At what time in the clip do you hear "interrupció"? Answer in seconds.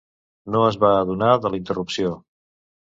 1.63-2.17